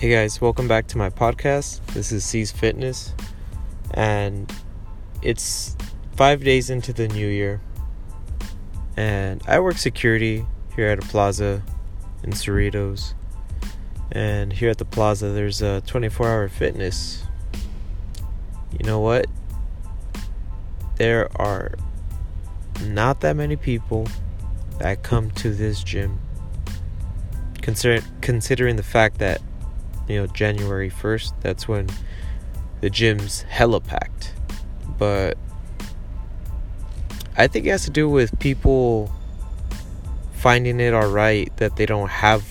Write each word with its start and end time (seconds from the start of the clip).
Hey 0.00 0.08
guys, 0.08 0.40
welcome 0.40 0.66
back 0.66 0.86
to 0.86 0.96
my 0.96 1.10
podcast. 1.10 1.84
This 1.92 2.10
is 2.10 2.24
C's 2.24 2.50
Fitness, 2.50 3.12
and 3.90 4.50
it's 5.20 5.76
five 6.16 6.42
days 6.42 6.70
into 6.70 6.94
the 6.94 7.06
new 7.06 7.26
year. 7.26 7.60
And 8.96 9.42
I 9.46 9.60
work 9.60 9.76
security 9.76 10.46
here 10.74 10.86
at 10.86 11.04
a 11.04 11.06
plaza 11.06 11.62
in 12.22 12.30
Cerritos. 12.30 13.12
And 14.10 14.54
here 14.54 14.70
at 14.70 14.78
the 14.78 14.86
plaza, 14.86 15.32
there's 15.32 15.60
a 15.60 15.82
24 15.82 16.26
hour 16.26 16.48
fitness. 16.48 17.22
You 18.72 18.86
know 18.86 19.00
what? 19.00 19.26
There 20.96 21.28
are 21.38 21.74
not 22.86 23.20
that 23.20 23.36
many 23.36 23.56
people 23.56 24.08
that 24.78 25.02
come 25.02 25.30
to 25.32 25.52
this 25.52 25.84
gym. 25.84 26.18
Consider, 27.60 28.02
considering 28.22 28.76
the 28.76 28.82
fact 28.82 29.18
that 29.18 29.42
you 30.10 30.20
know 30.20 30.26
January 30.26 30.90
1st 30.90 31.32
that's 31.40 31.68
when 31.68 31.88
the 32.80 32.90
gym's 32.90 33.42
hella 33.42 33.80
packed. 33.80 34.34
But 34.98 35.38
I 37.36 37.46
think 37.46 37.66
it 37.66 37.70
has 37.70 37.84
to 37.84 37.90
do 37.90 38.08
with 38.08 38.38
people 38.38 39.10
finding 40.32 40.80
it 40.80 40.94
alright 40.94 41.54
that 41.58 41.76
they 41.76 41.86
don't 41.86 42.08
have 42.08 42.44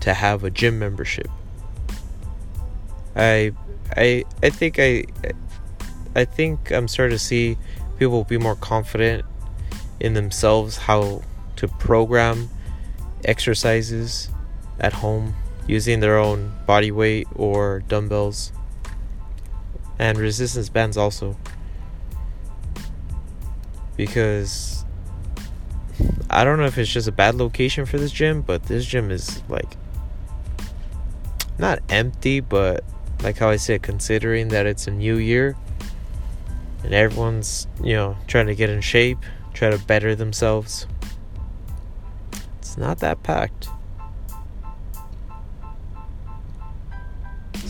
to 0.00 0.14
have 0.14 0.44
a 0.44 0.50
gym 0.50 0.78
membership. 0.78 1.28
I 3.14 3.52
I 3.96 4.24
I 4.42 4.50
think 4.50 4.78
I 4.78 5.04
I 6.14 6.24
think 6.24 6.70
I'm 6.70 6.88
starting 6.88 7.16
to 7.16 7.22
see 7.22 7.56
people 7.98 8.24
be 8.24 8.38
more 8.38 8.56
confident 8.56 9.24
in 10.00 10.14
themselves 10.14 10.76
how 10.76 11.22
to 11.56 11.68
program 11.68 12.50
exercises 13.24 14.28
at 14.80 14.92
home 14.92 15.34
using 15.66 16.00
their 16.00 16.18
own 16.18 16.52
body 16.66 16.90
weight 16.90 17.26
or 17.34 17.82
dumbbells 17.88 18.52
and 19.98 20.18
resistance 20.18 20.68
bands 20.68 20.96
also 20.96 21.36
because 23.96 24.84
I 26.28 26.44
don't 26.44 26.58
know 26.58 26.66
if 26.66 26.76
it's 26.78 26.92
just 26.92 27.08
a 27.08 27.12
bad 27.12 27.34
location 27.36 27.86
for 27.86 27.98
this 27.98 28.12
gym, 28.12 28.42
but 28.42 28.64
this 28.64 28.84
gym 28.84 29.10
is 29.10 29.42
like 29.48 29.76
not 31.58 31.80
empty, 31.88 32.40
but 32.40 32.84
like 33.22 33.38
how 33.38 33.48
I 33.48 33.56
said, 33.56 33.82
considering 33.82 34.48
that 34.48 34.66
it's 34.66 34.86
a 34.86 34.90
new 34.90 35.16
year 35.16 35.56
and 36.84 36.92
everyone's, 36.92 37.66
you 37.82 37.94
know, 37.94 38.16
trying 38.26 38.46
to 38.46 38.54
get 38.54 38.68
in 38.68 38.80
shape, 38.82 39.18
try 39.54 39.70
to 39.70 39.78
better 39.78 40.14
themselves, 40.14 40.86
it's 42.58 42.76
not 42.76 42.98
that 42.98 43.22
packed. 43.22 43.68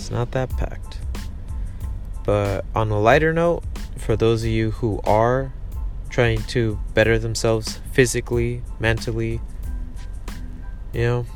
It's 0.07 0.13
not 0.13 0.31
that 0.31 0.51
packed. 0.51 0.99
But 2.23 2.65
on 2.77 2.93
a 2.93 3.01
lighter 3.01 3.33
note, 3.33 3.65
for 3.99 4.15
those 4.15 4.45
of 4.45 4.51
you 4.51 4.71
who 4.71 5.01
are 5.03 5.53
trying 6.11 6.43
to 6.55 6.79
better 6.95 7.19
themselves 7.19 7.81
physically, 7.91 8.63
mentally, 8.79 9.41
you 10.93 11.03
know, 11.03 11.27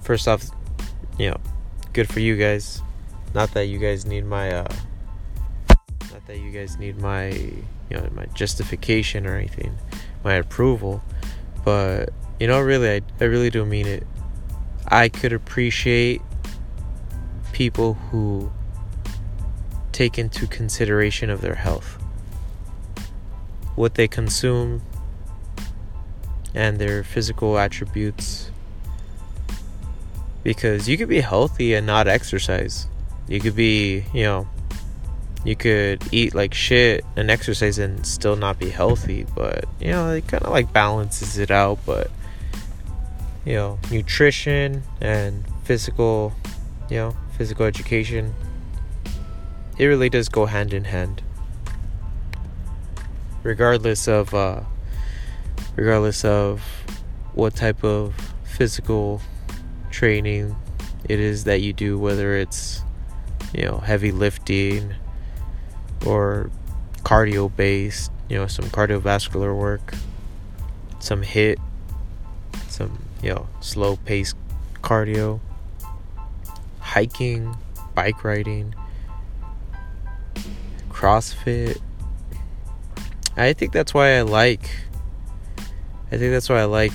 first 0.00 0.26
off, 0.26 0.50
you 1.16 1.30
know, 1.30 1.38
good 1.92 2.08
for 2.08 2.18
you 2.18 2.36
guys. 2.36 2.82
Not 3.32 3.54
that 3.54 3.66
you 3.66 3.78
guys 3.78 4.04
need 4.04 4.24
my 4.24 4.50
uh 4.50 4.74
not 6.10 6.26
that 6.26 6.40
you 6.40 6.50
guys 6.50 6.78
need 6.78 6.98
my 6.98 7.28
you 7.28 7.62
know 7.92 8.08
my 8.12 8.26
justification 8.34 9.24
or 9.24 9.36
anything, 9.36 9.78
my 10.24 10.34
approval, 10.34 11.00
but 11.64 12.08
you 12.40 12.48
know 12.48 12.58
really 12.60 12.90
I, 12.90 13.02
I 13.20 13.24
really 13.26 13.50
do 13.50 13.64
mean 13.64 13.86
it. 13.86 14.04
I 14.88 15.08
could 15.08 15.32
appreciate 15.32 16.22
people 17.56 17.94
who 17.94 18.52
take 19.90 20.18
into 20.18 20.46
consideration 20.46 21.30
of 21.30 21.40
their 21.40 21.54
health 21.54 21.96
what 23.76 23.94
they 23.94 24.06
consume 24.06 24.82
and 26.54 26.78
their 26.78 27.02
physical 27.02 27.58
attributes. 27.58 28.50
Because 30.42 30.86
you 30.86 30.98
could 30.98 31.08
be 31.08 31.20
healthy 31.20 31.72
and 31.72 31.86
not 31.86 32.06
exercise. 32.06 32.88
You 33.26 33.40
could 33.40 33.56
be 33.56 34.04
you 34.12 34.24
know 34.24 34.46
you 35.42 35.56
could 35.56 36.02
eat 36.12 36.34
like 36.34 36.52
shit 36.52 37.06
and 37.16 37.30
exercise 37.30 37.78
and 37.78 38.06
still 38.06 38.36
not 38.36 38.58
be 38.58 38.68
healthy 38.68 39.26
but 39.34 39.64
you 39.80 39.88
know 39.88 40.10
it 40.10 40.28
kind 40.28 40.44
of 40.44 40.50
like 40.50 40.72
balances 40.72 41.38
it 41.38 41.50
out 41.50 41.78
but 41.86 42.10
you 43.44 43.54
know 43.54 43.78
nutrition 43.90 44.82
and 45.00 45.44
physical 45.64 46.32
you 46.90 46.96
know 46.96 47.16
physical 47.36 47.66
education, 47.66 48.34
it 49.78 49.86
really 49.86 50.08
does 50.08 50.28
go 50.28 50.46
hand 50.46 50.72
in 50.72 50.84
hand. 50.84 51.22
Regardless 53.42 54.08
of 54.08 54.34
uh, 54.34 54.62
regardless 55.76 56.24
of 56.24 56.62
what 57.34 57.54
type 57.54 57.84
of 57.84 58.14
physical 58.44 59.20
training 59.90 60.56
it 61.08 61.20
is 61.20 61.44
that 61.44 61.60
you 61.60 61.72
do, 61.72 61.98
whether 61.98 62.36
it's 62.36 62.82
you 63.54 63.64
know 63.64 63.78
heavy 63.78 64.10
lifting 64.10 64.94
or 66.04 66.50
cardio 67.04 67.54
based, 67.54 68.10
you 68.28 68.36
know 68.36 68.46
some 68.46 68.64
cardiovascular 68.66 69.56
work, 69.56 69.94
some 70.98 71.22
HIIT, 71.22 71.58
some 72.68 72.98
you 73.22 73.34
know 73.34 73.46
slow 73.60 73.96
pace 73.96 74.34
cardio 74.82 75.40
hiking, 76.96 77.54
bike 77.94 78.24
riding, 78.24 78.74
CrossFit. 80.88 81.78
I 83.36 83.52
think 83.52 83.72
that's 83.72 83.92
why 83.92 84.16
I 84.16 84.22
like 84.22 84.70
I 86.10 86.16
think 86.16 86.32
that's 86.32 86.48
why 86.48 86.60
I 86.60 86.64
like 86.64 86.92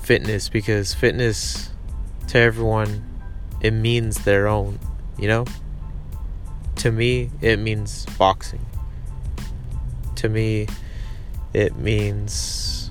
fitness 0.00 0.48
because 0.48 0.94
fitness 0.94 1.70
to 2.28 2.38
everyone 2.38 3.04
it 3.60 3.72
means 3.72 4.22
their 4.22 4.46
own, 4.46 4.78
you 5.18 5.26
know? 5.26 5.46
To 6.76 6.92
me, 6.92 7.30
it 7.40 7.58
means 7.58 8.06
boxing. 8.16 8.64
To 10.14 10.28
me, 10.28 10.68
it 11.52 11.74
means 11.74 12.81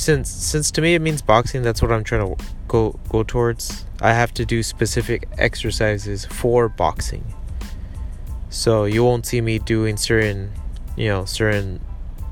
since 0.00 0.30
since 0.30 0.70
to 0.70 0.80
me 0.80 0.94
it 0.94 1.02
means 1.02 1.22
boxing 1.22 1.62
that's 1.62 1.82
what 1.82 1.92
i'm 1.92 2.04
trying 2.04 2.36
to 2.36 2.44
go 2.70 2.96
go 3.08 3.24
towards. 3.24 3.84
I 4.00 4.12
have 4.12 4.32
to 4.34 4.46
do 4.46 4.62
specific 4.62 5.28
exercises 5.36 6.24
for 6.24 6.68
boxing. 6.68 7.34
So 8.48 8.84
you 8.84 9.04
won't 9.04 9.26
see 9.26 9.40
me 9.40 9.58
doing 9.58 9.96
certain 9.96 10.52
you 10.96 11.08
know 11.08 11.24
certain 11.24 11.80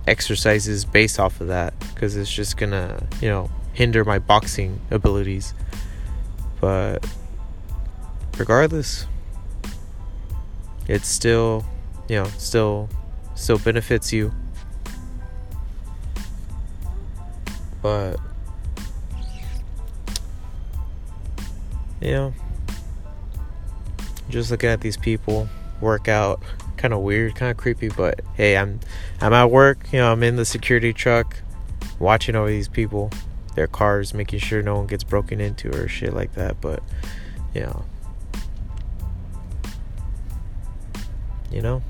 exercises 0.07 0.85
based 0.85 1.19
off 1.19 1.41
of 1.41 1.49
that 1.49 1.75
because 1.93 2.17
it's 2.17 2.33
just 2.33 2.57
gonna 2.57 3.05
you 3.21 3.29
know 3.29 3.51
hinder 3.73 4.05
my 4.05 4.21
boxing 4.21 4.81
abilities. 4.91 5.55
But 6.61 7.05
regardless 8.39 9.07
it's 10.87 11.09
still 11.09 11.67
you 12.09 12.17
know 12.17 12.29
still 12.39 12.89
still 13.35 13.59
benefits 13.59 14.13
you 14.13 14.33
But 17.89 18.21
you 22.03 22.11
know, 22.11 22.35
just 24.29 24.51
looking 24.51 24.69
at 24.69 24.83
these 24.83 24.99
people 24.99 25.49
work 25.81 26.07
out, 26.07 26.43
kind 26.77 26.93
of 26.93 27.01
weird, 27.01 27.35
kind 27.35 27.51
of 27.51 27.57
creepy. 27.57 27.89
But 27.89 28.21
hey, 28.35 28.59
I'm 28.59 28.81
I'm 29.23 29.33
at 29.33 29.51
work. 29.51 29.79
You 29.91 30.01
know, 30.01 30.13
I'm 30.13 30.23
in 30.23 30.37
the 30.37 30.45
security 30.45 30.93
truck, 30.93 31.39
watching 31.99 32.37
all 32.37 32.45
these 32.45 32.69
people, 32.69 33.11
their 33.55 33.67
cars, 33.67 34.13
making 34.13 34.41
sure 34.41 34.63
no 34.63 34.77
one 34.77 34.87
gets 34.87 35.03
broken 35.03 35.41
into 35.41 35.75
or 35.75 35.89
shit 35.89 36.13
like 36.13 36.35
that. 36.35 36.61
But 36.61 36.83
you 37.55 37.63
know, 37.63 37.85
you 41.51 41.63
know, 41.63 41.83